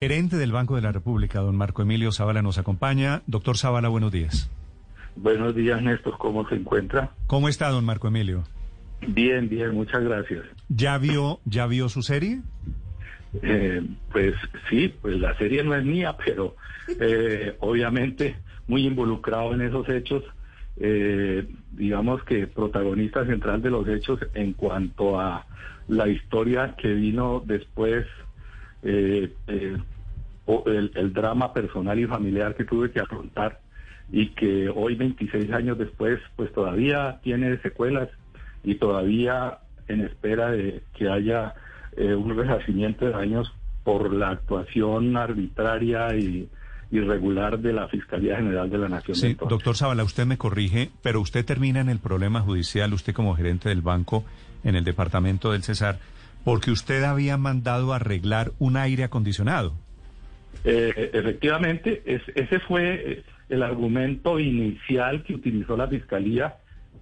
Gerente 0.00 0.36
del 0.36 0.52
Banco 0.52 0.76
de 0.76 0.82
la 0.82 0.92
República, 0.92 1.40
don 1.40 1.56
Marco 1.56 1.82
Emilio 1.82 2.12
Zavala, 2.12 2.40
nos 2.40 2.56
acompaña. 2.56 3.22
Doctor 3.26 3.58
Zavala, 3.58 3.88
buenos 3.88 4.12
días. 4.12 4.48
Buenos 5.16 5.56
días, 5.56 5.82
Néstor. 5.82 6.16
¿Cómo 6.18 6.48
se 6.48 6.54
encuentra? 6.54 7.10
¿Cómo 7.26 7.48
está, 7.48 7.68
don 7.70 7.84
Marco 7.84 8.06
Emilio? 8.06 8.44
Bien, 9.08 9.48
bien, 9.48 9.74
muchas 9.74 10.04
gracias. 10.04 10.44
¿Ya 10.68 10.98
vio, 10.98 11.40
ya 11.46 11.66
vio 11.66 11.88
su 11.88 12.02
serie? 12.02 12.42
Eh, 13.42 13.82
pues 14.12 14.36
sí, 14.70 14.94
pues 15.02 15.18
la 15.18 15.36
serie 15.36 15.64
no 15.64 15.74
es 15.74 15.84
mía, 15.84 16.16
pero 16.24 16.54
eh, 17.00 17.56
obviamente 17.58 18.36
muy 18.68 18.86
involucrado 18.86 19.52
en 19.52 19.62
esos 19.62 19.88
hechos. 19.88 20.22
Eh, 20.76 21.44
digamos 21.72 22.22
que 22.22 22.46
protagonista 22.46 23.26
central 23.26 23.62
de 23.62 23.70
los 23.70 23.88
hechos 23.88 24.20
en 24.34 24.52
cuanto 24.52 25.18
a 25.18 25.44
la 25.88 26.06
historia 26.06 26.76
que 26.76 26.94
vino 26.94 27.42
después 27.44 28.06
eh, 28.82 29.32
eh, 29.46 29.76
el, 30.66 30.92
el, 30.94 31.12
drama 31.12 31.52
personal 31.52 31.98
y 31.98 32.06
familiar 32.06 32.54
que 32.54 32.64
tuve 32.64 32.90
que 32.90 33.00
afrontar 33.00 33.60
y 34.10 34.30
que 34.30 34.68
hoy, 34.68 34.94
26 34.94 35.50
años 35.52 35.78
después, 35.78 36.20
pues 36.36 36.52
todavía 36.52 37.20
tiene 37.22 37.58
secuelas 37.58 38.08
y 38.64 38.76
todavía 38.76 39.58
en 39.88 40.02
espera 40.02 40.50
de 40.50 40.82
que 40.96 41.08
haya 41.08 41.54
eh, 41.96 42.14
un 42.14 42.36
resarcimiento 42.36 43.06
de 43.06 43.12
daños 43.12 43.52
por 43.84 44.12
la 44.12 44.30
actuación 44.30 45.16
arbitraria 45.16 46.14
y 46.14 46.48
irregular 46.90 47.58
de 47.58 47.72
la 47.72 47.88
Fiscalía 47.88 48.36
General 48.36 48.70
de 48.70 48.78
la 48.78 48.88
Nación. 48.88 49.16
Sí, 49.16 49.34
doctor 49.34 49.76
Zavala, 49.76 50.04
usted 50.04 50.24
me 50.24 50.38
corrige, 50.38 50.90
pero 51.02 51.20
usted 51.20 51.44
termina 51.44 51.80
en 51.80 51.90
el 51.90 51.98
problema 51.98 52.40
judicial, 52.40 52.92
usted 52.94 53.12
como 53.12 53.34
gerente 53.34 53.68
del 53.68 53.82
banco 53.82 54.24
en 54.64 54.74
el 54.74 54.84
departamento 54.84 55.52
del 55.52 55.62
Cesar 55.62 55.98
porque 56.48 56.70
usted 56.70 57.04
había 57.04 57.36
mandado 57.36 57.92
arreglar 57.92 58.52
un 58.58 58.78
aire 58.78 59.04
acondicionado. 59.04 59.74
Eh, 60.64 61.10
efectivamente, 61.12 62.02
ese 62.06 62.58
fue 62.60 63.22
el 63.50 63.62
argumento 63.62 64.40
inicial 64.40 65.24
que 65.24 65.34
utilizó 65.34 65.76
la 65.76 65.88
Fiscalía 65.88 66.56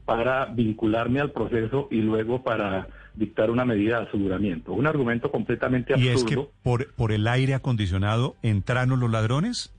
para 0.05 0.47
vincularme 0.47 1.21
al 1.21 1.31
proceso 1.31 1.87
y 1.93 2.01
luego 2.01 2.43
para 2.43 2.89
dictar 3.15 3.53
una 3.53 3.65
medida 3.65 4.01
de 4.01 4.09
aseguramiento. 4.09 4.73
Un 4.73 4.89
argumento 4.89 5.31
completamente 5.31 5.95
absurdo. 5.95 6.11
¿Y 6.11 6.15
es 6.15 6.25
que 6.25 6.37
por, 6.65 6.93
por 6.95 7.13
el 7.13 7.29
aire 7.29 7.55
acondicionado 7.55 8.35
entraron 8.43 8.99
los 8.99 9.11
ladrones? 9.13 9.73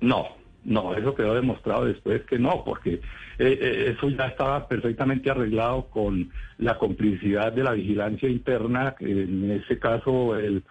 No, 0.00 0.26
no, 0.64 0.94
eso 0.94 1.14
quedó 1.14 1.34
demostrado 1.34 1.84
después 1.86 2.22
que 2.22 2.38
no, 2.38 2.62
porque 2.64 2.94
eh, 2.94 3.00
eh, 3.38 3.94
eso 3.96 4.08
ya 4.10 4.26
estaba 4.26 4.68
perfectamente 4.68 5.30
arreglado 5.30 5.86
con 5.86 6.30
la 6.58 6.78
complicidad 6.78 7.52
de 7.52 7.64
la 7.64 7.72
vigilancia 7.72 8.28
interna, 8.28 8.94
en 9.00 9.50
ese 9.50 9.78
caso 9.78 10.36
el, 10.36 10.62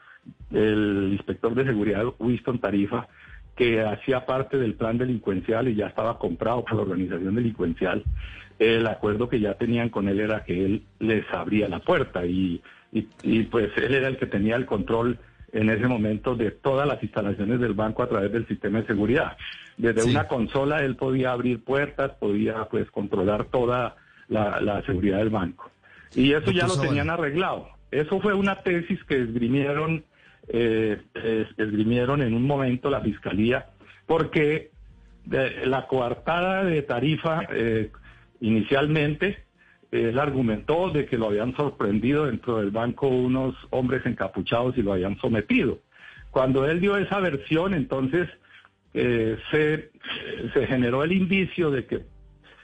inspector 0.52 1.56
de 1.56 1.66
seguridad 1.66 2.06
Winston 2.20 2.60
Tarifa, 2.60 3.08
que 3.56 3.82
hacía 3.82 4.26
parte 4.26 4.58
del 4.58 4.76
plan 4.76 4.98
delincuencial 4.98 5.68
y 5.68 5.76
ya 5.76 5.88
estaba 5.88 6.18
comprado 6.18 6.64
por 6.64 6.76
la 6.76 6.84
organización 6.84 7.36
delincuencial. 7.36 8.04
El 8.60 8.88
acuerdo 8.88 9.28
que 9.28 9.40
ya 9.40 9.56
tenían 9.56 9.90
con 9.90 10.08
él 10.08 10.20
era 10.20 10.44
que 10.44 10.66
él 10.66 10.84
les 11.00 11.26
abría 11.34 11.68
la 11.68 11.80
puerta 11.80 12.26
y, 12.26 12.62
y 12.92 13.44
pues 13.44 13.72
él 13.78 13.96
era 13.96 14.08
el 14.08 14.18
que 14.18 14.28
tenía 14.28 14.56
el 14.56 14.66
control 14.66 15.18
en 15.54 15.70
ese 15.70 15.88
momento 15.88 16.36
de 16.36 16.52
todas 16.52 16.88
las 16.88 17.02
instalaciones 17.04 17.60
del 17.60 17.74
banco 17.74 18.04
a 18.04 18.10
través 18.10 18.32
del 18.32 18.48
sistema 18.48 18.82
de 18.82 18.88
seguridad. 18.88 19.38
Desde 19.78 20.04
una 20.04 20.28
consola 20.28 20.84
él 20.84 20.96
podía 20.96 21.32
abrir 21.32 21.64
puertas, 21.64 22.12
podía 22.20 22.66
pues 22.66 22.90
controlar 22.92 23.46
toda 23.46 23.96
la, 24.28 24.82
seguridad 24.86 25.18
del 25.18 25.30
banco. 25.30 25.70
Y 26.16 26.34
eso 26.34 26.52
ya 26.52 26.68
lo 26.68 26.80
tenían 26.80 27.10
arreglado. 27.10 27.70
Eso 27.90 28.22
fue 28.22 28.34
una 28.34 28.62
tesis 28.62 29.04
que 29.04 29.22
esgrimieron, 29.22 30.06
eh, 30.48 31.02
esgrimieron 31.58 32.22
en 32.22 32.34
un 32.34 32.44
momento 32.44 32.90
la 32.90 33.02
fiscalía, 33.02 33.68
porque 34.06 34.72
la 35.26 35.88
coartada 35.88 36.64
de 36.64 36.82
tarifa 36.82 37.44
eh, 37.52 37.92
inicialmente 38.40 39.44
él 39.92 40.18
argumentó 40.18 40.90
de 40.90 41.06
que 41.06 41.18
lo 41.18 41.28
habían 41.28 41.56
sorprendido 41.56 42.26
dentro 42.26 42.58
del 42.60 42.72
banco 42.72 43.08
unos 43.08 43.56
hombres 43.72 44.06
encapuchados 44.06 44.78
y 44.78 44.82
lo 44.82 44.94
habían 44.94 45.18
sometido. 45.20 45.80
Cuando 46.32 46.66
él 46.66 46.80
dio 46.80 46.98
esa 46.98 47.20
versión, 47.20 47.74
entonces 47.74 48.30
eh, 48.94 49.38
se, 49.52 49.92
se, 50.54 50.68
generó 50.68 51.04
el 51.04 51.12
indicio 51.12 51.72
de 51.72 51.86
que 51.86 51.96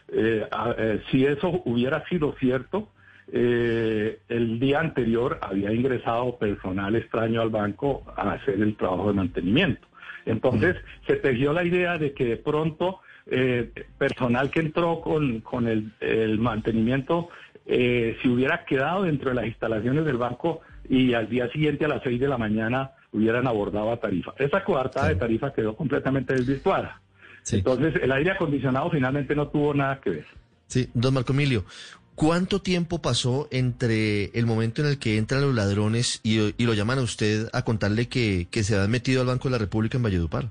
eh, 0.10 0.48
eh, 0.78 1.02
si 1.12 1.26
eso 1.26 1.62
hubiera 1.66 2.06
sido 2.08 2.34
cierto, 2.40 2.90
el 3.30 4.58
día 4.62 4.80
anterior 4.80 5.38
había 5.42 5.74
ingresado 5.74 6.38
personal 6.38 6.96
extraño 6.96 7.42
al 7.42 7.50
banco 7.50 8.06
a 8.16 8.32
hacer 8.32 8.62
el 8.62 8.78
trabajo 8.78 9.10
de 9.10 9.16
mantenimiento. 9.16 9.86
Entonces 10.26 10.78
se 11.06 11.18
tejió 11.18 11.52
la 11.52 11.66
idea 11.66 11.98
de 11.98 12.14
que 12.14 12.24
de 12.24 12.38
pronto 12.38 13.02
eh, 13.30 13.70
personal 13.98 14.50
que 14.50 14.62
entró 14.62 15.02
con, 15.02 15.42
con 15.42 15.68
el, 15.68 16.40
mantenimiento, 16.40 17.30
eh, 17.66 18.18
si 18.22 18.30
hubiera 18.30 18.64
quedado 18.64 19.04
dentro 19.04 19.30
de 19.30 19.36
las 19.36 19.48
instalaciones 19.48 20.06
del 20.06 20.18
banco 20.18 20.62
y 20.90 21.14
al 21.14 21.30
día 21.30 21.50
siguiente 21.52 21.86
a 21.86 21.90
las 21.90 22.04
6 22.04 22.20
de 22.20 22.28
la 22.28 22.38
mañana 22.38 22.92
hubieran 23.12 23.48
abordado 23.48 23.92
a 23.92 24.00
tarifa. 24.00 24.34
Esa 24.38 24.64
coartada 24.64 25.10
de 25.10 25.16
tarifa 25.16 25.54
quedó 25.54 25.76
completamente 25.76 26.34
desvirtuada. 26.34 27.02
Entonces, 27.52 27.96
el 28.02 28.12
aire 28.12 28.32
acondicionado 28.32 28.90
finalmente 28.90 29.36
no 29.36 29.48
tuvo 29.48 29.74
nada 29.74 30.00
que 30.02 30.10
ver. 30.10 30.26
Sí, 30.68 30.90
don 30.94 31.14
Marco 31.14 31.32
Emilio, 31.32 31.66
¿cuánto 32.16 32.62
tiempo 32.62 33.02
pasó 33.02 33.48
entre 33.52 34.26
el 34.38 34.46
momento 34.46 34.82
en 34.82 34.90
el 34.90 35.00
que 35.00 35.18
entran 35.18 35.42
los 35.42 35.56
ladrones 35.56 36.20
y, 36.24 36.54
lo 36.64 36.74
llaman 36.74 37.00
a 37.00 37.04
usted 37.04 37.48
a 37.54 37.64
contarle 37.64 38.08
que, 38.08 38.48
que 38.52 38.64
se 38.64 38.78
han 38.78 38.92
metido 38.92 39.22
al 39.22 39.28
Banco 39.28 39.48
de 39.48 39.54
la 39.54 39.58
República 39.58 39.98
en 39.98 40.04
Valledupar? 40.04 40.50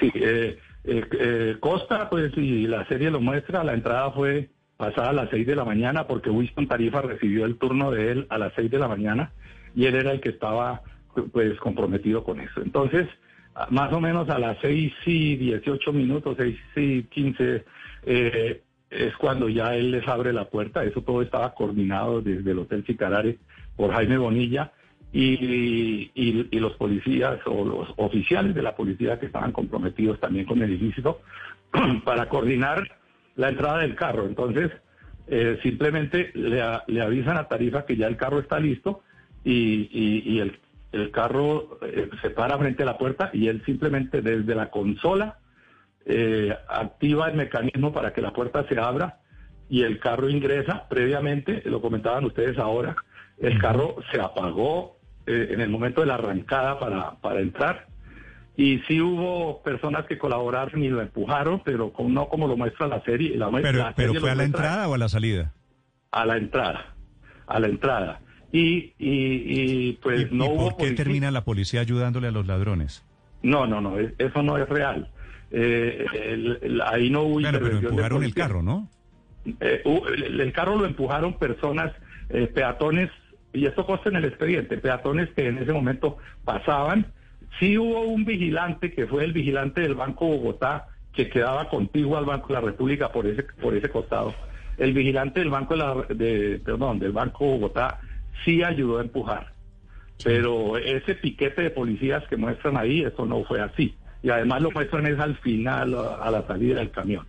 Sí, 0.00 0.10
eh, 0.14 0.58
eh, 0.84 1.04
eh, 1.12 1.56
Costa, 1.60 2.10
pues, 2.10 2.36
y 2.36 2.66
la 2.66 2.86
serie 2.86 3.10
lo 3.10 3.20
muestra, 3.20 3.64
la 3.64 3.74
entrada 3.74 4.10
fue 4.10 4.50
pasada 4.76 5.10
a 5.10 5.12
las 5.12 5.30
6 5.30 5.46
de 5.46 5.54
la 5.54 5.64
mañana 5.64 6.08
porque 6.08 6.30
Winston 6.30 6.66
Tarifa 6.66 7.02
recibió 7.02 7.44
el 7.44 7.56
turno 7.56 7.92
de 7.92 8.10
él 8.10 8.26
a 8.30 8.38
las 8.38 8.52
6 8.56 8.70
de 8.70 8.78
la 8.80 8.88
mañana 8.88 9.32
y 9.76 9.86
él 9.86 9.94
era 9.94 10.10
el 10.10 10.20
que 10.20 10.30
estaba 10.30 10.82
pues 11.32 11.58
comprometido 11.60 12.24
con 12.24 12.40
eso. 12.40 12.60
Entonces, 12.62 13.06
más 13.70 13.92
o 13.92 14.00
menos 14.00 14.28
a 14.28 14.38
las 14.38 14.58
6 14.60 14.92
y 15.06 15.36
18 15.36 15.92
minutos, 15.92 16.36
6 16.36 16.58
y 16.76 17.02
15, 17.04 17.64
eh, 18.06 18.62
es 18.90 19.16
cuando 19.16 19.48
ya 19.48 19.76
él 19.76 19.92
les 19.92 20.06
abre 20.08 20.32
la 20.32 20.46
puerta. 20.46 20.84
Eso 20.84 21.02
todo 21.02 21.22
estaba 21.22 21.54
coordinado 21.54 22.20
desde 22.20 22.50
el 22.50 22.58
Hotel 22.58 22.84
Chicarare 22.84 23.38
por 23.76 23.92
Jaime 23.92 24.18
Bonilla 24.18 24.72
y, 25.12 26.10
y, 26.14 26.58
los 26.58 26.72
policías 26.76 27.38
o 27.44 27.64
los 27.64 27.88
oficiales 27.96 28.54
de 28.54 28.62
la 28.62 28.74
policía 28.74 29.18
que 29.18 29.26
estaban 29.26 29.52
comprometidos 29.52 30.18
también 30.20 30.46
con 30.46 30.62
el 30.62 30.72
ilícito 30.72 31.20
para 32.04 32.28
coordinar 32.28 32.90
la 33.36 33.50
entrada 33.50 33.80
del 33.80 33.94
carro. 33.94 34.26
Entonces, 34.26 34.70
eh, 35.26 35.58
simplemente 35.62 36.30
le, 36.34 36.62
le, 36.86 37.02
avisan 37.02 37.36
a 37.36 37.46
Tarifa 37.46 37.84
que 37.84 37.96
ya 37.96 38.06
el 38.06 38.16
carro 38.16 38.40
está 38.40 38.58
listo 38.58 39.02
y, 39.44 39.88
y 40.24 40.40
el, 40.40 40.58
el, 40.92 41.10
carro 41.10 41.78
eh, 41.82 42.08
se 42.22 42.30
para 42.30 42.58
frente 42.58 42.82
a 42.82 42.86
la 42.86 42.98
puerta 42.98 43.30
y 43.32 43.48
él 43.48 43.62
simplemente 43.66 44.22
desde 44.22 44.54
la 44.54 44.70
consola 44.70 45.38
eh, 46.06 46.56
activa 46.68 47.28
el 47.28 47.36
mecanismo 47.36 47.92
para 47.92 48.12
que 48.12 48.20
la 48.20 48.32
puerta 48.32 48.66
se 48.68 48.78
abra 48.78 49.20
y 49.68 49.82
el 49.82 50.00
carro 50.00 50.28
ingresa 50.28 50.88
previamente, 50.88 51.62
lo 51.66 51.80
comentaban 51.80 52.24
ustedes 52.24 52.58
ahora, 52.58 52.96
el 53.38 53.58
carro 53.58 53.96
se 54.10 54.20
apagó 54.20 54.98
eh, 55.26 55.48
en 55.50 55.60
el 55.60 55.70
momento 55.70 56.00
de 56.00 56.08
la 56.08 56.14
arrancada 56.14 56.78
para, 56.78 57.12
para 57.20 57.40
entrar. 57.40 57.86
Y 58.56 58.80
sí 58.88 59.00
hubo 59.00 59.62
personas 59.62 60.04
que 60.06 60.18
colaboraron 60.18 60.82
y 60.82 60.88
lo 60.88 61.00
empujaron, 61.00 61.62
pero 61.64 61.92
no 62.08 62.28
como 62.28 62.48
lo 62.48 62.56
muestra 62.56 62.86
la 62.86 63.02
serie. 63.02 63.36
La, 63.36 63.50
pero, 63.50 63.92
pero 63.96 64.14
fue 64.14 64.30
a 64.30 64.34
la 64.34 64.44
entrada 64.44 64.88
o 64.88 64.94
a 64.94 64.98
la 64.98 65.08
salida? 65.08 65.54
A 66.10 66.26
la 66.26 66.36
entrada, 66.36 66.94
a 67.46 67.60
la 67.60 67.68
entrada. 67.68 68.20
Y, 68.52 68.92
y, 68.98 69.92
pues 70.02 70.30
no 70.30 70.46
hubo... 70.46 70.76
¿Por 70.76 70.88
qué 70.88 70.92
termina 70.92 71.30
la 71.30 71.44
policía 71.44 71.80
ayudándole 71.80 72.28
a 72.28 72.30
los 72.32 72.46
ladrones? 72.46 73.02
No, 73.42 73.66
no, 73.66 73.80
no, 73.80 73.96
eso 73.98 74.42
no 74.42 74.58
es 74.58 74.68
real. 74.68 75.10
Eh, 75.50 76.06
ahí 76.84 77.08
no 77.08 77.22
hubo 77.22 77.40
pero 77.40 77.78
empujaron 77.78 78.24
el 78.24 78.34
carro, 78.34 78.62
¿no? 78.62 78.90
Eh, 79.60 79.82
el, 79.84 80.52
carro 80.52 80.76
lo 80.76 80.84
empujaron 80.84 81.38
personas, 81.38 81.92
peatones 82.54 83.10
y 83.52 83.66
esto 83.66 83.84
consta 83.84 84.08
en 84.08 84.16
el 84.16 84.24
expediente, 84.24 84.78
peatones 84.78 85.30
que 85.30 85.48
en 85.48 85.58
ese 85.58 85.72
momento 85.72 86.18
pasaban. 86.44 87.06
Sí 87.58 87.76
hubo 87.76 88.02
un 88.02 88.24
vigilante 88.24 88.92
que 88.92 89.06
fue 89.06 89.24
el 89.24 89.32
vigilante 89.32 89.82
del 89.82 89.94
Banco 89.94 90.26
Bogotá 90.26 90.88
que 91.12 91.28
quedaba 91.28 91.68
contiguo 91.68 92.16
al 92.16 92.24
Banco 92.24 92.48
de 92.48 92.54
la 92.54 92.60
República 92.60 93.12
por 93.12 93.26
ese 93.26 93.42
por 93.42 93.76
ese 93.76 93.90
costado. 93.90 94.34
El 94.78 94.94
vigilante 94.94 95.40
del 95.40 95.50
Banco 95.50 95.74
de, 95.74 95.78
la, 95.78 95.94
de 96.08 96.60
perdón, 96.64 96.98
del 96.98 97.12
Banco 97.12 97.44
Bogotá 97.44 98.00
sí 98.44 98.62
ayudó 98.62 98.98
a 98.98 99.02
empujar. 99.02 99.52
Pero 100.24 100.78
ese 100.78 101.14
piquete 101.16 101.62
de 101.62 101.70
policías 101.70 102.22
que 102.28 102.36
muestran 102.36 102.76
ahí, 102.76 103.02
eso 103.02 103.26
no 103.26 103.44
fue 103.44 103.60
así. 103.60 103.94
Y 104.22 104.30
además 104.30 104.62
lo 104.62 104.70
muestran 104.70 105.06
es 105.06 105.18
al 105.18 105.36
final, 105.38 105.94
a 105.94 106.30
la 106.30 106.46
salida 106.46 106.76
del 106.76 106.90
camión. 106.90 107.26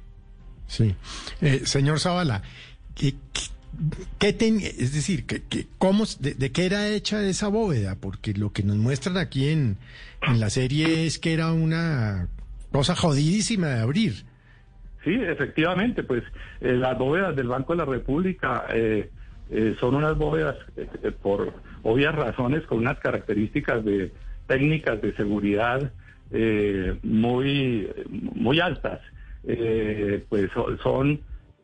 Sí. 0.67 0.95
Eh, 1.41 1.61
señor 1.65 1.99
Zavala, 1.99 2.43
¿qué, 2.95 3.13
¿qué 4.19 4.33
ten- 4.33 4.59
es 4.61 4.93
decir, 4.93 5.25
que, 5.25 5.41
que- 5.43 5.67
cómo, 5.77 6.05
de, 6.19 6.51
qué 6.51 6.65
era 6.65 6.87
hecha 6.89 7.21
esa 7.23 7.47
bóveda? 7.47 7.95
Porque 7.99 8.33
lo 8.33 8.51
que 8.51 8.63
nos 8.63 8.77
muestran 8.77 9.17
aquí 9.17 9.49
en, 9.49 9.77
la 10.37 10.49
serie 10.49 11.05
es 11.05 11.19
que 11.19 11.33
era 11.33 11.51
una 11.51 12.27
cosa 12.71 12.95
jodidísima 12.95 13.67
de 13.67 13.79
abrir. 13.81 14.13
Sí, 15.03 15.13
efectivamente, 15.13 16.03
pues 16.03 16.23
eh, 16.61 16.73
las 16.73 16.97
bóvedas 16.97 17.35
del 17.35 17.47
Banco 17.47 17.73
de 17.73 17.77
la 17.79 17.85
República 17.85 18.65
eh, 18.73 19.09
eh, 19.49 19.75
son 19.79 19.95
unas 19.95 20.17
bóvedas 20.17 20.55
eh, 20.77 20.87
por 21.21 21.53
obvias 21.83 22.15
razones 22.15 22.63
con 22.65 22.77
unas 22.79 22.99
características 22.99 23.83
de 23.83 24.13
técnicas 24.47 25.01
de 25.01 25.13
seguridad 25.15 25.91
muy 27.03 27.87
muy 28.35 28.59
altas. 28.59 28.99
Pues 30.29 30.49
so- 30.53 30.77
son 30.81 31.19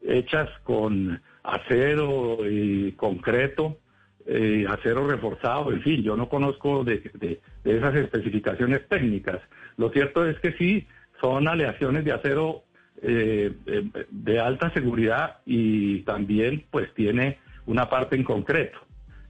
hechas 0.06 0.50
con 0.64 1.22
acero 1.44 2.40
y 2.50 2.92
concreto, 2.94 3.78
eh, 4.26 4.66
acero 4.70 5.08
reforzado, 5.08 5.72
en 5.72 5.82
fin, 5.82 6.04
yo 6.04 6.16
no 6.16 6.30
conozco 6.30 6.84
de, 6.84 7.00
de- 7.16 7.40
esas 7.64 7.96
especificaciones 7.96 8.88
técnicas. 8.88 9.40
Lo 9.78 9.90
cierto 9.92 10.26
es 10.26 10.40
que 10.40 10.54
sí, 10.54 10.88
son 11.22 11.48
aleaciones 11.48 12.06
de 12.06 12.12
acero 12.12 12.64
eh, 13.02 13.52
eh, 13.66 13.84
de 14.10 14.40
alta 14.40 14.72
seguridad 14.72 15.38
y 15.46 16.00
también 16.02 16.66
pues 16.72 16.94
tiene 16.94 17.38
una 17.66 17.90
parte 17.90 18.16
en 18.16 18.24
concreto 18.24 18.78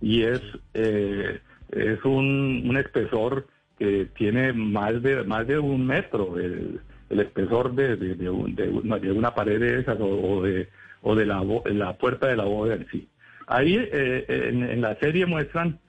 y 0.01 0.23
es 0.23 0.41
eh, 0.73 1.39
es 1.71 2.03
un, 2.03 2.63
un 2.67 2.77
espesor 2.77 3.45
que 3.77 4.07
tiene 4.17 4.53
más 4.53 5.01
de 5.03 5.23
más 5.23 5.45
de 5.45 5.59
un 5.59 5.85
metro 5.85 6.39
el, 6.39 6.79
el 7.09 7.19
espesor 7.19 7.73
de, 7.75 7.95
de, 7.95 8.15
de 8.15 8.29
un- 8.29 8.56
de 8.56 8.69
una, 9.11 9.35
pared 9.35 9.59
de 9.59 9.79
esas 9.81 9.97
o 10.00 10.41
de 10.41 10.67
o 11.01 11.16
de 11.16 11.25
la, 11.25 11.44
la 11.66 11.98
puerta 11.98 12.28
de 12.28 12.36
la 12.36 12.46
bóveda 12.46 12.75
en 12.75 12.88
sí 12.92 13.10
ahí 13.50 13.75
eh, 13.75 14.25
en, 14.28 14.63
en 14.63 14.81
la 14.81 14.96
serie 14.98 15.25
muestran 15.25 15.80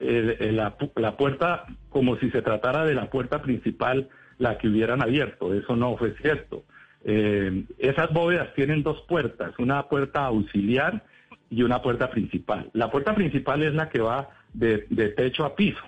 el- 0.00 0.36
el- 0.40 0.56
la, 0.56 0.76
la 0.96 1.16
puerta 1.16 1.66
como 1.90 2.16
si 2.18 2.30
se 2.30 2.42
tratara 2.42 2.84
de 2.84 2.94
la 2.94 3.10
puerta 3.10 3.42
principal 3.42 4.08
la 4.38 4.58
que 4.58 4.68
hubieran 4.68 5.02
abierto. 5.02 5.54
Eso 5.54 5.76
no 5.76 5.96
fue 5.96 6.14
cierto. 6.22 6.64
Eh, 7.04 7.64
esas 7.78 8.12
bóvedas 8.12 8.52
tienen 8.54 8.82
dos 8.82 9.02
puertas, 9.08 9.52
una 9.58 9.84
puerta 9.88 10.26
auxiliar 10.26 11.04
y 11.50 11.62
una 11.62 11.80
puerta 11.80 12.10
principal. 12.10 12.68
La 12.72 12.90
puerta 12.90 13.14
principal 13.14 13.62
es 13.62 13.74
la 13.74 13.88
que 13.88 14.00
va 14.00 14.28
de, 14.52 14.86
de 14.90 15.10
techo 15.10 15.44
a 15.44 15.54
piso. 15.54 15.84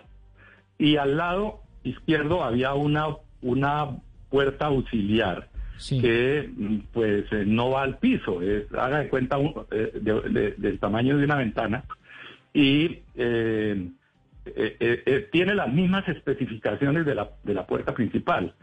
Y 0.79 0.97
al 0.97 1.17
lado 1.17 1.61
izquierdo 1.83 2.45
había 2.45 2.75
una, 2.75 3.09
una 3.43 3.97
puerta 4.31 4.67
auxiliar 4.67 5.49
Sí. 5.79 6.01
que 6.01 6.51
mm, 6.55 6.77
pues 6.93 7.25
eh, 7.33 7.45
no 7.47 7.71
va 7.71 7.83
al 7.83 7.99
piso, 7.99 8.43
es, 8.43 8.65
haga 8.75 8.99
de 8.99 9.09
cuenta 9.09 9.39
un- 9.39 9.55
eh, 9.71 9.93
de- 10.01 10.21
de- 10.29 10.55
del 10.59 10.79
tamaño 10.79 11.17
de 11.17 11.25
una 11.25 11.37
ventana 11.37 11.85
y 12.53 12.99
eh, 13.17 13.89
eh, 14.47 14.77
eh, 14.81 15.03
eh, 15.07 15.29
tiene 15.31 15.55
las 15.55 15.73
mismas 15.73 16.09
especificaciones 16.09 17.07
de 17.07 17.15
la, 17.15 17.31
de 17.45 17.55
la 17.55 17.67
puerta 17.67 17.95
principal. 17.95 18.55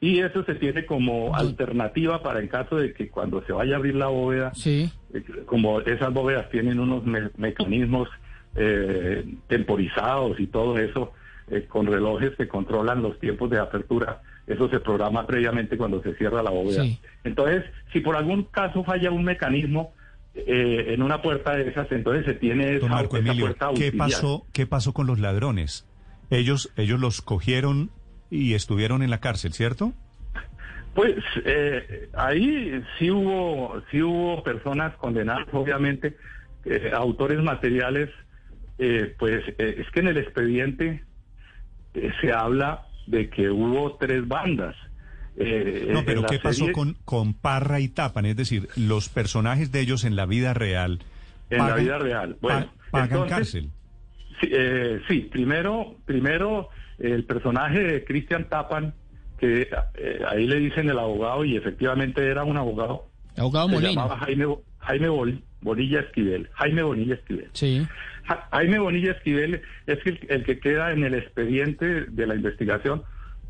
Y 0.00 0.18
eso 0.18 0.44
se 0.44 0.56
tiene 0.56 0.84
como 0.84 1.36
alternativa 1.36 2.20
para 2.24 2.40
en 2.40 2.48
caso 2.48 2.76
de 2.76 2.92
que 2.92 3.08
cuando 3.08 3.40
se 3.46 3.52
vaya 3.52 3.74
a 3.74 3.78
abrir 3.78 3.94
la 3.94 4.08
bóveda, 4.08 4.52
Sí. 4.54 4.90
como 5.46 5.80
esas 5.80 6.12
bóvedas 6.12 6.50
tienen 6.50 6.80
unos 6.80 7.04
me- 7.04 7.30
mecanismos 7.36 8.08
temporizados 9.48 10.38
y 10.40 10.46
todo 10.46 10.78
eso, 10.78 11.12
con 11.68 11.86
relojes 11.86 12.32
que 12.36 12.48
controlan 12.48 13.02
los 13.02 13.18
tiempos 13.20 13.50
de 13.50 13.58
apertura, 13.58 14.22
eso 14.46 14.68
se 14.68 14.80
programa 14.80 15.26
previamente 15.26 15.76
cuando 15.76 16.02
se 16.02 16.14
cierra 16.14 16.42
la 16.42 16.50
bóveda. 16.50 16.82
Sí. 16.82 17.00
Entonces, 17.24 17.64
si 17.92 18.00
por 18.00 18.16
algún 18.16 18.44
caso 18.44 18.84
falla 18.84 19.10
un 19.10 19.24
mecanismo 19.24 19.92
eh, 20.34 20.86
en 20.88 21.02
una 21.02 21.22
puerta 21.22 21.56
de 21.56 21.68
esas, 21.68 21.90
entonces 21.92 22.26
se 22.26 22.34
tiene 22.34 22.78
Don 22.78 22.86
esa, 22.90 22.94
Marco 22.96 23.16
esa 23.16 23.26
Emilio, 23.26 23.46
puerta 23.46 23.70
¿qué 23.74 23.92
pasó, 23.92 24.46
¿qué 24.52 24.66
pasó 24.66 24.92
con 24.92 25.06
los 25.06 25.18
ladrones? 25.18 25.86
Ellos, 26.30 26.72
ellos 26.76 27.00
los 27.00 27.22
cogieron 27.22 27.90
y 28.30 28.54
estuvieron 28.54 29.02
en 29.02 29.10
la 29.10 29.20
cárcel, 29.20 29.52
¿cierto? 29.52 29.92
Pues 30.94 31.16
eh, 31.44 32.08
ahí 32.14 32.82
sí 32.98 33.10
hubo, 33.10 33.82
sí 33.90 34.02
hubo 34.02 34.42
personas 34.42 34.94
condenadas, 34.96 35.46
obviamente, 35.52 36.16
eh, 36.64 36.92
autores 36.94 37.42
materiales, 37.42 38.10
eh, 38.78 39.14
pues 39.18 39.44
eh, 39.58 39.76
es 39.78 39.90
que 39.90 40.00
en 40.00 40.08
el 40.08 40.18
expediente 40.18 41.04
eh, 41.94 42.12
se 42.20 42.32
habla 42.32 42.86
de 43.06 43.28
que 43.30 43.50
hubo 43.50 43.96
tres 43.96 44.26
bandas. 44.26 44.76
Eh, 45.36 45.88
No, 45.90 46.04
pero 46.04 46.24
¿qué 46.26 46.38
pasó 46.38 46.70
con, 46.72 46.96
con 47.04 47.34
Parra 47.34 47.80
y 47.80 47.88
Tapan? 47.88 48.26
Es 48.26 48.36
decir, 48.36 48.68
los 48.76 49.08
personajes 49.08 49.72
de 49.72 49.80
ellos 49.80 50.04
en 50.04 50.14
la 50.16 50.26
vida 50.26 50.54
real. 50.54 51.00
En 51.50 51.58
la 51.58 51.74
vida 51.76 51.98
real. 51.98 52.36
Bueno, 52.40 52.66
pa- 52.90 53.00
pagan 53.00 53.08
entonces, 53.10 53.30
cárcel. 53.36 53.70
Sí, 54.40 54.48
eh, 54.52 55.00
sí, 55.08 55.28
primero, 55.30 55.96
primero 56.04 56.68
el 56.98 57.24
personaje 57.24 57.80
de 57.80 58.04
Cristian 58.04 58.48
Tapan, 58.48 58.94
que 59.38 59.68
eh, 59.96 60.20
ahí 60.28 60.46
le 60.46 60.60
dicen 60.60 60.88
el 60.88 60.98
abogado 60.98 61.44
y 61.44 61.56
efectivamente 61.56 62.24
era 62.26 62.44
un 62.44 62.56
abogado. 62.56 63.08
Abogado 63.36 63.68
se 63.68 63.74
Molina. 63.74 63.90
llamaba 63.92 64.18
Jaime, 64.18 64.46
Jaime 64.78 65.08
Bol- 65.08 65.42
Bonilla 65.60 66.00
Esquivel. 66.00 66.48
Jaime 66.54 66.82
Bonilla 66.82 67.14
Esquivel. 67.14 67.48
Sí. 67.52 67.84
Ja- 68.24 68.48
Jaime 68.52 68.78
Bonilla 68.78 69.12
Esquivel 69.12 69.62
es 69.86 69.98
el, 70.06 70.20
el 70.28 70.44
que 70.44 70.58
queda 70.58 70.92
en 70.92 71.04
el 71.04 71.14
expediente 71.14 72.06
de 72.06 72.26
la 72.26 72.34
investigación, 72.34 73.02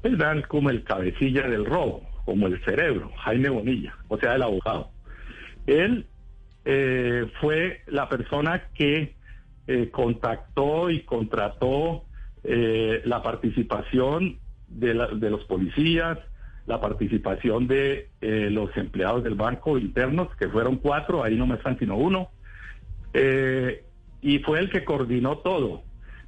pues 0.02 0.18
dan 0.18 0.42
como 0.42 0.70
el 0.70 0.84
cabecilla 0.84 1.48
del 1.48 1.64
robo, 1.64 2.02
como 2.24 2.46
el 2.46 2.62
cerebro, 2.64 3.10
Jaime 3.24 3.48
Bonilla, 3.48 3.94
o 4.08 4.18
sea, 4.18 4.34
el 4.34 4.42
abogado. 4.42 4.90
Él 5.66 6.06
eh, 6.64 7.26
fue 7.40 7.82
la 7.86 8.08
persona 8.08 8.68
que 8.74 9.14
eh, 9.66 9.88
contactó 9.90 10.90
y 10.90 11.00
contrató 11.00 12.04
eh, 12.42 13.02
la 13.04 13.22
participación 13.22 14.38
de, 14.68 14.94
los 14.94 15.44
policías, 15.44 16.18
la 16.66 16.80
participación 16.80 17.66
de 17.68 18.08
los 18.20 18.76
empleados 18.76 19.22
del 19.22 19.34
banco 19.34 19.78
internos, 19.78 20.28
que 20.36 20.48
fueron 20.48 20.76
cuatro, 20.76 21.22
ahí 21.22 21.36
no 21.36 21.46
me 21.46 21.56
están 21.56 21.78
sino 21.78 21.96
uno, 21.96 22.30
y 24.24 24.38
fue 24.38 24.58
el 24.58 24.70
que 24.70 24.84
coordinó 24.84 25.38
todo. 25.38 25.82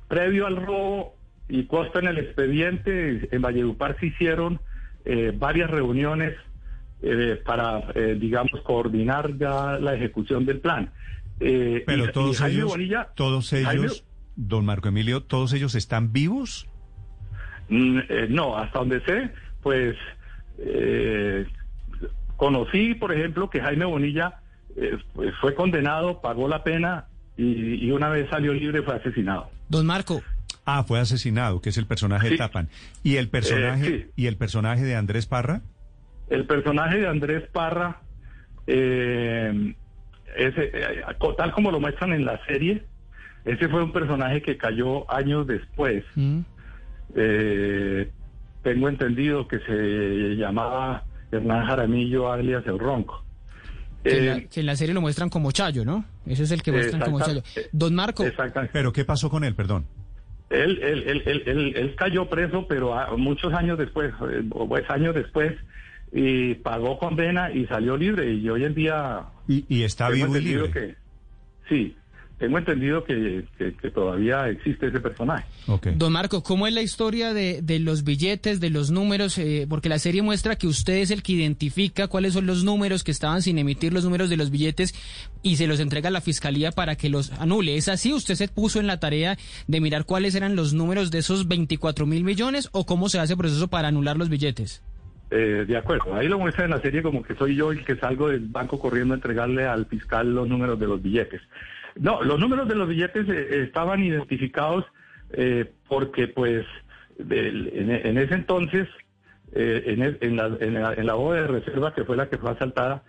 Previo 0.06 0.46
al 0.46 0.56
robo, 0.64 1.16
y 1.48 1.64
consta 1.64 1.98
en 2.00 2.08
el 2.08 2.18
expediente, 2.18 3.28
en 3.34 3.40
Valledupar 3.40 3.96
se 3.98 4.06
hicieron 4.06 4.60
eh, 5.04 5.32
varias 5.36 5.70
reuniones 5.70 6.34
eh, 7.02 7.40
para, 7.44 7.90
eh, 7.94 8.16
digamos, 8.20 8.60
coordinar 8.62 9.36
ya 9.38 9.78
la 9.78 9.94
ejecución 9.94 10.44
del 10.44 10.60
plan. 10.60 10.92
Eh, 11.40 11.84
Pero 11.86 12.04
y- 12.04 12.08
y 12.08 12.12
todos 12.12 12.38
Jaime 12.38 12.56
ellos, 12.58 12.68
Bonilla- 12.70 13.08
todos 13.14 13.50
Jaime- 13.50 13.72
ellos, 13.86 14.04
don 14.34 14.64
Marco 14.66 14.88
Emilio, 14.88 15.22
todos 15.22 15.52
ellos 15.54 15.74
están 15.74 16.12
vivos. 16.12 16.68
Mm, 17.68 17.98
eh, 18.08 18.26
no, 18.28 18.56
hasta 18.58 18.78
donde 18.80 19.00
sé, 19.06 19.30
pues 19.62 19.96
eh, 20.58 21.46
conocí, 22.36 22.94
por 22.94 23.12
ejemplo, 23.12 23.48
que 23.50 23.60
Jaime 23.60 23.84
Bonilla 23.84 24.40
fue 25.40 25.54
condenado, 25.54 26.20
pagó 26.20 26.48
la 26.48 26.62
pena 26.64 27.06
y, 27.36 27.86
y 27.86 27.90
una 27.92 28.08
vez 28.08 28.28
salió 28.30 28.52
libre 28.54 28.82
fue 28.82 28.94
asesinado. 28.96 29.50
Don 29.68 29.86
Marco, 29.86 30.22
Ah, 30.68 30.82
fue 30.82 30.98
asesinado, 30.98 31.60
que 31.60 31.68
es 31.68 31.78
el 31.78 31.86
personaje 31.86 32.28
de. 32.30 32.36
Tapan. 32.36 32.68
¿Y 33.04 33.16
el 33.16 33.28
personaje, 33.28 33.86
Eh, 33.86 34.02
sí. 34.06 34.22
y 34.22 34.26
el 34.26 34.36
personaje 34.36 34.82
de 34.84 34.96
Andrés 34.96 35.26
Parra? 35.26 35.60
El 36.28 36.44
personaje 36.46 36.98
de 36.98 37.06
Andrés 37.06 37.44
Parra, 37.52 38.00
eh, 38.66 39.74
ese, 40.36 40.64
eh, 40.74 41.02
tal 41.38 41.52
como 41.52 41.70
lo 41.70 41.78
muestran 41.78 42.12
en 42.12 42.24
la 42.24 42.44
serie, 42.46 42.82
ese 43.44 43.68
fue 43.68 43.82
un 43.84 43.92
personaje 43.92 44.42
que 44.42 44.56
cayó 44.56 45.08
años 45.10 45.46
después. 45.46 46.04
mm, 46.16 46.40
Eh, 47.14 48.10
tengo 48.64 48.88
entendido 48.88 49.46
que 49.46 49.60
se 49.60 50.34
llamaba 50.36 51.04
Hernán 51.30 51.64
Jaramillo 51.66 52.30
alias 52.32 52.64
El 52.66 52.78
Ronco. 52.80 53.24
que, 54.02 54.10
en 54.18 54.22
Eh, 54.24 54.26
la, 54.26 54.40
que 54.48 54.60
en 54.60 54.66
la 54.66 54.74
serie 54.76 54.92
lo 54.94 55.00
muestran 55.00 55.28
como 55.30 55.52
Chayo, 55.52 55.84
¿no? 55.84 56.04
Ese 56.26 56.42
es 56.42 56.50
el 56.50 56.62
que 56.62 56.72
muestran 56.72 57.02
como 57.02 57.20
Chayo. 57.20 57.42
Don 57.72 57.94
Marco, 57.94 58.24
Exactamente. 58.24 58.72
¿Pero 58.72 58.92
qué 58.92 59.04
pasó 59.04 59.30
con 59.30 59.44
él, 59.44 59.54
perdón? 59.54 59.86
Él, 60.50 60.78
él, 60.82 61.04
él, 61.08 61.22
él, 61.26 61.42
él- 61.46 61.72
él 61.76 61.94
cayó 61.96 62.28
preso, 62.28 62.66
pero 62.68 62.94
a- 62.98 63.16
muchos 63.16 63.52
años 63.52 63.78
después, 63.78 64.12
eh, 64.30 64.42
o 64.50 64.68
pues 64.68 64.88
años 64.90 65.14
después, 65.14 65.54
y 66.12 66.54
pagó 66.54 66.98
condena 66.98 67.50
y 67.50 67.66
salió 67.66 67.96
libre. 67.96 68.32
Y 68.32 68.48
hoy 68.48 68.64
en 68.64 68.74
día 68.74 69.22
Y, 69.48 69.64
y 69.68 69.82
está 69.82 70.08
vivo 70.08 70.26
y 70.26 70.38
entendido 70.38 70.66
libre. 70.66 70.80
que 70.88 70.94
sí, 71.68 71.96
tengo 72.38 72.58
entendido 72.58 73.02
que, 73.04 73.44
que- 73.56 73.74
que 73.74 73.90
todavía 73.90 74.48
existe 74.48 74.88
ese 74.88 75.00
personaje. 75.00 75.46
Ok. 75.66 75.86
Don 75.96 76.12
Marco, 76.12 76.42
¿cómo 76.42 76.66
es 76.66 76.74
la 76.74 76.82
historia 76.82 77.32
de, 77.32 77.62
de 77.62 77.78
los 77.78 78.04
billetes, 78.04 78.60
de 78.60 78.68
los 78.70 78.90
números? 78.90 79.38
Eh, 79.38 79.66
porque 79.68 79.88
la 79.88 79.98
serie 79.98 80.20
muestra 80.22 80.56
que 80.56 80.66
usted 80.66 80.96
es 80.98 81.10
el 81.10 81.22
que 81.22 81.32
identifica 81.32 82.08
cuáles 82.08 82.34
son 82.34 82.46
los 82.46 82.62
números 82.64 83.04
que 83.04 83.10
estaban 83.10 83.40
sin 83.42 83.58
emitir 83.58 83.92
los 83.94 84.04
números 84.04 84.28
de 84.28 84.36
los 84.36 84.50
billetes 84.50 84.94
y 85.42 85.56
se 85.56 85.66
los 85.66 85.80
entrega 85.80 86.08
a 86.08 86.12
la 86.12 86.20
fiscalía 86.20 86.72
para 86.72 86.96
que 86.96 87.08
los 87.08 87.32
anule. 87.32 87.76
¿Es 87.76 87.88
así? 87.88 88.12
¿Usted 88.12 88.34
se 88.34 88.48
puso 88.48 88.80
en 88.80 88.86
la 88.86 89.00
tarea 89.00 89.38
de 89.66 89.80
mirar 89.80 90.04
cuáles 90.04 90.34
eran 90.34 90.56
los 90.56 90.74
números 90.74 91.10
de 91.10 91.18
esos 91.18 91.48
24 91.48 92.04
mil 92.06 92.22
millones 92.24 92.68
o 92.72 92.84
cómo 92.84 93.08
se 93.08 93.18
hace 93.18 93.32
el 93.32 93.38
proceso 93.38 93.68
para 93.68 93.88
anular 93.88 94.16
los 94.16 94.28
billetes? 94.28 94.82
Eh, 95.30 95.64
de 95.66 95.76
acuerdo, 95.76 96.14
ahí 96.14 96.28
lo 96.28 96.38
muestra 96.38 96.66
en 96.66 96.70
la 96.70 96.80
serie 96.80 97.02
como 97.02 97.20
que 97.22 97.34
soy 97.34 97.56
yo 97.56 97.72
el 97.72 97.84
que 97.84 97.96
salgo 97.96 98.28
del 98.28 98.46
banco 98.46 98.78
corriendo 98.78 99.12
a 99.12 99.16
entregarle 99.16 99.66
al 99.66 99.86
fiscal 99.86 100.32
los 100.32 100.46
números 100.48 100.78
de 100.78 100.86
los 100.86 101.02
billetes. 101.02 101.40
No, 101.96 102.22
los 102.22 102.38
números 102.38 102.68
de 102.68 102.74
los 102.74 102.88
billetes 102.88 103.28
eh, 103.28 103.62
estaban 103.64 104.02
identificados 104.02 104.84
eh, 105.30 105.72
porque 105.88 106.28
pues 106.28 106.66
en, 107.18 108.18
ese 108.18 108.34
entonces, 108.34 108.88
en, 109.52 110.02
en, 110.20 110.36
la, 110.36 110.94
en, 110.94 111.06
bóveda 111.06 111.42
de 111.42 111.48
reserva 111.48 111.94
que 111.94 112.04
fue 112.04 112.16
la 112.16 112.28
que 112.28 112.36
fue 112.36 112.50
asaltada, 112.50 113.02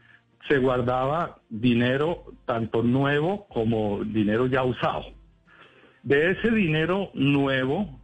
se 0.48 0.60
guardaba 0.60 1.40
dinero 1.50 2.24
tanto 2.46 2.84
nuevo 2.84 3.48
como 3.50 4.04
dinero 4.06 4.48
ya 4.48 4.64
usado. 4.64 5.06
De 6.04 6.32
ese 6.32 6.52
dinero 6.52 7.12
nuevo, 7.14 8.00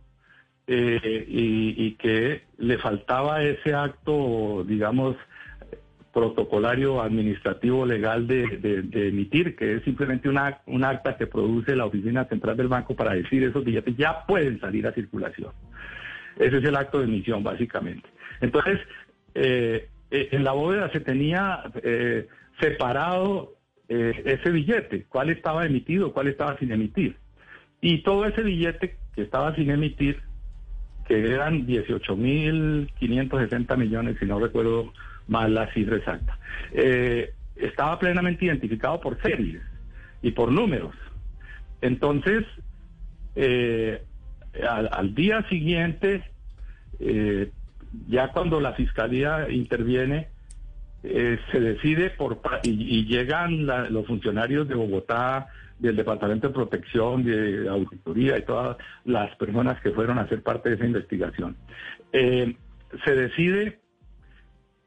eh, 0.66 1.26
y, 1.28 1.92
que 1.96 2.44
le 2.58 2.78
faltaba 2.78 3.44
ese 3.44 3.74
acto, 3.74 4.64
digamos, 4.66 5.18
protocolario, 6.14 7.02
administrativo, 7.02 7.86
legal 7.86 8.28
de, 8.28 8.44
emitir, 8.94 9.56
que 9.56 9.76
es 9.76 9.84
simplemente 9.84 10.30
una, 10.30 10.60
un 10.68 10.86
acta 10.86 11.18
que 11.18 11.28
produce 11.28 11.76
la 11.76 11.86
Oficina 11.86 12.26
Central 12.26 12.56
del 12.56 12.68
Banco 12.68 12.96
para 12.96 13.16
decir 13.16 13.44
esos 13.44 13.66
billetes 13.66 13.98
ya 13.98 14.26
pueden 14.26 14.60
salir 14.60 14.88
a 14.88 14.94
circulación. 14.94 15.52
Ese 16.38 16.58
es 16.58 16.64
el 16.64 16.76
acto 16.76 17.00
de 17.00 17.06
emisión, 17.06 17.44
básicamente. 17.44 18.08
Entonces, 18.42 18.80
eh, 19.34 19.90
eh, 20.12 20.30
en 20.32 20.44
la 20.44 20.52
bóveda 20.52 20.92
se 20.92 21.00
tenía 21.00 21.64
separado 22.60 23.56
ese 23.88 24.52
billete, 24.52 25.06
cuál 25.10 25.30
estaba 25.30 25.66
emitido, 25.66 26.14
cuál 26.14 26.28
estaba 26.28 26.58
sin 26.58 26.72
emitir. 26.72 27.18
Y 27.82 28.04
todo 28.04 28.26
ese 28.26 28.42
billete 28.42 28.98
que 29.16 29.24
estaba 29.24 29.56
sin 29.56 29.70
emitir 29.70 30.22
que 31.08 31.20
eran 31.20 31.68
18.560 31.68 33.78
millones, 33.78 34.18
si 34.20 34.26
no 34.26 34.40
recuerdo 34.40 34.92
mal 35.28 35.54
la 35.54 35.72
cifra. 35.74 36.20
Eh, 36.72 37.34
estaba 37.56 38.00
plenamente 38.00 38.46
identificado 38.46 39.00
por 39.00 39.22
series 39.22 39.62
y 40.22 40.32
por 40.32 40.52
números. 40.52 40.96
Entonces, 41.82 42.46
eh, 43.36 44.04
al, 44.68 45.14
día 45.14 45.48
siguiente, 45.50 46.24
eh, 47.00 47.52
ya 48.08 48.30
cuando 48.30 48.60
la 48.60 48.74
fiscalía 48.74 49.50
interviene, 49.50 50.30
se 51.04 51.60
decide 51.60 52.12
por 52.12 52.40
y, 52.64 53.06
llegan 53.06 53.66
los 53.66 54.08
funcionarios 54.08 54.70
de 54.70 54.76
Bogotá, 54.76 55.48
del 55.78 55.98
Departamento 55.98 56.48
de 56.48 56.54
Protección, 56.54 57.26
de 57.26 57.68
Auditoría 57.68 58.38
y 58.38 58.44
todas 58.44 58.78
las 59.04 59.36
personas 59.36 59.82
que 59.82 59.92
fueron 59.92 60.18
a 60.18 60.30
ser 60.30 60.42
parte 60.42 60.70
de 60.70 60.76
esa 60.76 60.86
investigación. 60.86 61.58
Se 62.14 63.16
decide 63.16 63.83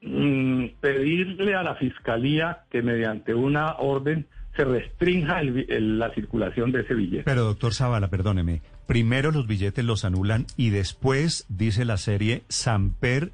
mm, 0.03 0.67
pedirle 0.81 1.55
a 1.55 1.63
la 1.63 1.75
Fiscalía 1.77 2.65
que 2.71 2.83
mediante 2.83 3.35
una 3.35 3.75
orden 3.75 4.27
se 4.57 4.65
restrinja 4.65 5.43
la 5.43 6.13
circulación 6.15 6.73
de 6.73 6.81
ese 6.81 6.95
billete. 6.95 7.25
Pero 7.25 7.45
doctor 7.45 7.75
Zavala, 7.75 8.09
perdóneme, 8.09 8.63
primero 8.87 9.31
los 9.31 9.47
billetes 9.47 9.85
los 9.85 10.05
anulan 10.05 10.47
y 10.57 10.71
después, 10.71 11.45
dice 11.49 11.85
la 11.85 11.99
serie, 11.99 12.43
Samper 12.49 13.33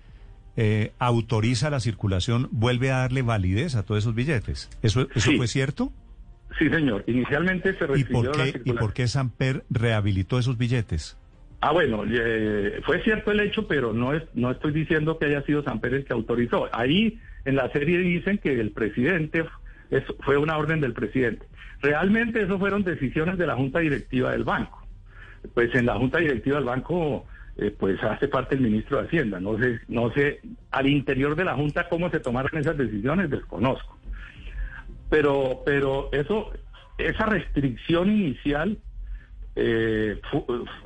eh, 0.57 0.92
autoriza 0.99 1.71
la 1.71 1.81
circulación, 1.81 2.49
vuelve 2.50 2.90
a 2.90 2.99
darle 2.99 3.23
validez 3.23 3.76
a 3.76 3.85
todos 3.85 4.02
esos 4.02 4.14
billetes. 4.14 4.69
¿Eso, 4.83 5.07
eso 5.14 5.31
fue 5.37 5.47
cierto? 5.47 5.92
Sí, 6.59 6.69
señor. 6.69 7.04
Inicialmente 7.07 7.76
se 7.78 7.87
restringió 7.87 8.21
¿Y 8.21 8.25
por 8.25 8.33
qué, 8.33 8.62
¿Y 8.64 8.73
por 8.73 8.92
qué 8.92 9.09
Samper 9.09 9.64
rehabilitó 9.71 10.38
esos 10.38 10.59
billetes? 10.59 11.16
Ah, 11.64 11.71
bueno, 11.71 12.02
eh, 12.11 12.81
fue 12.85 13.04
cierto 13.04 13.31
el 13.31 13.38
hecho, 13.38 13.69
pero 13.69 13.92
no 13.92 14.14
es, 14.14 14.25
no 14.35 14.50
estoy 14.50 14.73
diciendo 14.73 15.16
que 15.16 15.26
haya 15.26 15.42
sido 15.42 15.62
Samper 15.62 15.95
el 15.95 16.04
que 16.04 16.12
autorizó. 16.12 16.69
Ahí 16.73 17.21
en 17.45 17.54
la 17.54 17.71
serie 17.71 17.99
dicen 17.99 18.38
que 18.38 18.61
el 18.61 18.73
presidente 18.73 19.45
fue 20.25 20.38
una 20.38 20.59
orden 20.59 20.81
del 20.81 20.92
presidente. 20.92 21.47
Realmente 21.81 22.42
eso 22.42 22.59
fueron 22.59 22.83
decisiones 22.83 23.38
de 23.38 23.47
la 23.47 23.54
junta 23.54 23.78
directiva 23.78 24.33
del 24.33 24.42
banco. 24.42 24.85
Pues 25.54 25.73
en 25.76 25.87
la 25.87 25.95
junta 25.95 26.19
directiva 26.19 26.57
del 26.57 26.64
banco 26.64 27.26
eh, 27.57 27.73
pues 27.78 28.02
hace 28.02 28.26
parte 28.26 28.57
el 28.57 28.61
ministro 28.61 28.99
de 28.99 29.07
Hacienda. 29.07 29.38
No 29.38 29.57
sé, 29.57 29.78
no 29.87 30.12
sé 30.14 30.40
al 30.73 30.88
interior 30.88 31.37
de 31.37 31.45
la 31.45 31.54
junta 31.54 31.88
cómo 31.88 32.11
se 32.11 32.19
tomaron 32.19 32.59
esas 32.61 32.76
decisiones, 32.76 33.31
desconozco. 33.31 33.97
Pero, 35.09 35.62
pero 35.64 36.09
eso, 36.11 36.50
esa 36.99 37.26
restricción 37.26 38.11
inicial 38.11 38.78
eh, 39.54 40.21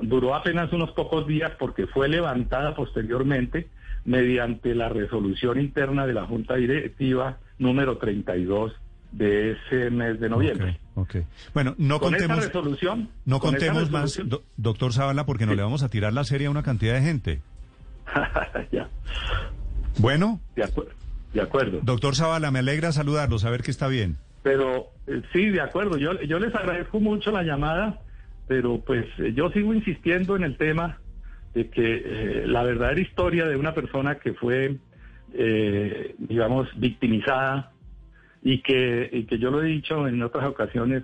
duró 0.01 0.35
apenas 0.35 0.71
unos 0.73 0.91
pocos 0.91 1.27
días 1.27 1.51
porque 1.57 1.87
fue 1.87 2.09
levantada 2.09 2.75
posteriormente 2.75 3.67
mediante 4.05 4.75
la 4.75 4.89
resolución 4.89 5.59
interna 5.59 6.05
de 6.05 6.13
la 6.13 6.25
Junta 6.25 6.55
Directiva 6.55 7.37
número 7.59 7.97
32 7.97 8.73
de 9.11 9.51
ese 9.51 9.89
mes 9.89 10.19
de 10.19 10.29
noviembre. 10.29 10.79
Okay, 10.95 11.25
Bueno, 11.53 11.75
no 11.77 11.99
contemos, 11.99 12.43
resolución, 12.43 13.09
no 13.25 13.39
contemos 13.39 13.89
más, 13.91 14.19
doctor 14.57 14.93
Zavala, 14.93 15.25
porque 15.25 15.45
no 15.45 15.55
le 15.55 15.61
vamos 15.61 15.83
a 15.83 15.89
tirar 15.89 16.13
la 16.13 16.23
serie 16.23 16.47
a 16.47 16.49
una 16.49 16.63
cantidad 16.63 16.93
de 16.95 17.01
gente. 17.01 17.41
ya. 18.71 18.89
Bueno. 19.99 20.39
De 20.55 20.63
acuerdo. 20.63 20.91
De 21.33 21.41
acuerdo. 21.41 21.79
Doctor 21.83 22.15
Zavala, 22.15 22.51
me 22.51 22.59
alegra 22.59 22.91
saludarlo, 22.91 23.37
saber 23.39 23.61
que 23.61 23.71
está 23.71 23.87
bien. 23.87 24.17
Pero 24.43 24.87
eh, 25.07 25.21
sí, 25.33 25.49
de 25.49 25.61
acuerdo, 25.61 25.97
yo, 25.97 26.19
yo 26.21 26.39
les 26.39 26.53
agradezco 26.55 26.99
mucho 26.99 27.31
la 27.31 27.43
llamada, 27.43 27.99
pero 28.47 28.79
pues 28.79 29.05
eh, 29.19 29.33
yo 29.33 29.49
sigo 29.51 29.73
insistiendo 29.73 30.35
en 30.35 30.43
el 30.43 30.57
tema 30.57 30.99
de 31.53 31.69
que 31.69 32.03
eh, 32.05 32.47
la 32.47 32.63
verdadera 32.63 32.99
historia 32.99 33.45
de 33.45 33.57
una 33.57 33.73
persona 33.73 34.15
que 34.19 34.33
fue, 34.33 34.77
digamos, 36.17 36.67
victimizada 36.79 37.71
y 38.41 38.61
que, 38.61 39.09
y 39.11 39.25
que 39.25 39.37
yo 39.37 39.51
lo 39.51 39.61
he 39.61 39.67
dicho 39.67 40.07
en 40.07 40.21
otras 40.23 40.45
ocasiones, 40.45 41.03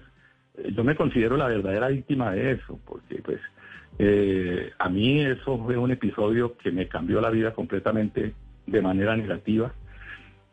yo 0.72 0.84
me 0.84 0.96
considero 0.96 1.36
la 1.36 1.48
verdadera 1.48 1.90
víctima 1.90 2.32
de 2.32 2.54
eso, 2.54 2.80
porque 2.86 3.22
pues 3.22 3.40
a 4.80 4.90
mí 4.90 5.20
eso 5.20 5.58
fue 5.64 5.78
un 5.78 5.92
episodio 5.92 6.58
que 6.58 6.72
me 6.72 6.88
cambió 6.88 7.22
la 7.22 7.30
vida 7.30 7.54
completamente 7.54 8.34
de 8.66 8.82
manera 8.82 9.16
negativa. 9.16 9.74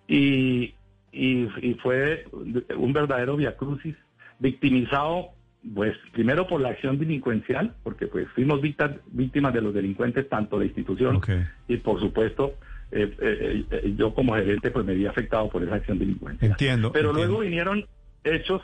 Y, 0.08 0.74
y, 1.12 1.46
fue 1.82 2.24
un 2.32 2.92
verdadero 2.92 3.36
viacrucis, 3.36 3.94
victimizado, 4.40 5.30
pues 5.74 5.96
primero 6.12 6.46
por 6.46 6.60
la 6.60 6.70
acción 6.70 6.98
delincuencial, 6.98 7.74
porque 7.82 8.06
pues 8.06 8.28
fuimos 8.34 8.60
víctimas 8.60 9.54
de 9.54 9.60
los 9.60 9.74
delincuentes, 9.74 10.28
tanto 10.28 10.58
de 10.58 10.66
institución 10.66 11.20
y 11.68 11.76
por 11.78 12.00
supuesto 12.00 12.54
eh, 12.92 13.14
eh, 13.20 13.64
eh, 13.70 13.94
yo 13.96 14.14
como 14.14 14.34
gerente 14.34 14.70
pues 14.70 14.84
me 14.84 14.94
vi 14.94 15.06
afectado 15.06 15.48
por 15.48 15.62
esa 15.62 15.76
acción 15.76 15.98
delincuencial. 15.98 16.52
Entiendo. 16.52 16.92
Pero 16.92 17.12
luego 17.12 17.40
vinieron 17.40 17.86
hechos 18.24 18.62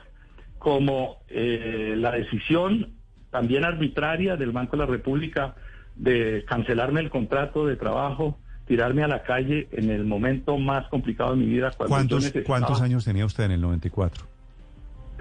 como 0.58 1.18
la 1.28 2.12
decisión 2.12 2.94
también 3.30 3.64
arbitraria 3.64 4.36
del 4.36 4.50
Banco 4.50 4.76
de 4.76 4.78
la 4.78 4.86
República 4.86 5.54
de 5.94 6.44
cancelarme 6.46 7.00
el 7.00 7.10
contrato 7.10 7.66
de 7.66 7.76
trabajo 7.76 8.38
tirarme 8.66 9.04
a 9.04 9.08
la 9.08 9.22
calle 9.22 9.68
en 9.70 9.90
el 9.90 10.04
momento 10.04 10.58
más 10.58 10.88
complicado 10.88 11.30
de 11.30 11.36
mi 11.36 11.46
vida. 11.46 11.70
¿Cuántos, 11.76 12.32
¿Cuántos 12.44 12.80
años 12.80 13.04
tenía 13.04 13.24
usted 13.24 13.44
en 13.44 13.52
el 13.52 13.60
94? 13.60 14.26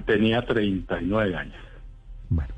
Tenía 0.06 0.46
39 0.46 1.36
años. 1.36 1.56
Bueno, 2.30 2.54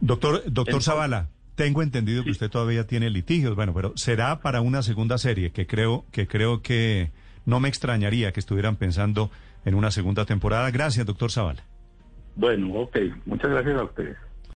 doctor, 0.00 0.42
doctor 0.46 0.82
Zavala, 0.82 1.28
tengo 1.54 1.82
entendido 1.82 2.24
que 2.24 2.30
usted 2.30 2.50
todavía 2.50 2.86
tiene 2.86 3.10
litigios, 3.10 3.54
bueno, 3.56 3.72
pero 3.74 3.92
será 3.96 4.40
para 4.40 4.60
una 4.60 4.82
segunda 4.82 5.18
serie 5.18 5.50
que 5.50 5.66
creo 5.66 6.04
que 6.12 6.26
creo 6.26 6.62
que 6.62 7.10
no 7.44 7.60
me 7.60 7.68
extrañaría 7.68 8.32
que 8.32 8.40
estuvieran 8.40 8.76
pensando 8.76 9.30
en 9.64 9.74
una 9.74 9.90
segunda 9.90 10.24
temporada. 10.24 10.70
Gracias, 10.70 11.06
doctor 11.06 11.30
Zavala. 11.30 11.64
Bueno, 12.36 12.74
ok, 12.74 12.98
muchas 13.24 13.50
gracias 13.50 13.76
a 13.76 13.84
ustedes. 13.84 14.16